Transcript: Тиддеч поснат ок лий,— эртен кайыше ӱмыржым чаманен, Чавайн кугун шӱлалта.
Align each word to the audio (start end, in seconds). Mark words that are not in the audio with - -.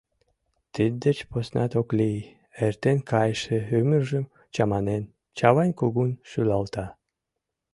Тиддеч 0.73 1.17
поснат 1.31 1.71
ок 1.81 1.89
лий,— 1.99 2.19
эртен 2.65 2.97
кайыше 3.11 3.57
ӱмыржым 3.79 4.25
чаманен, 4.53 5.03
Чавайн 5.37 5.71
кугун 5.79 6.11
шӱлалта. 6.29 6.85